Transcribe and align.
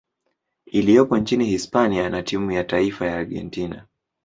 iliyopo 0.65 1.17
nchini 1.17 1.45
Hispania 1.45 2.09
na 2.09 2.23
timu 2.23 2.51
ya 2.51 2.63
taifa 2.63 3.05
ya 3.05 3.17
Argentina. 3.17 3.87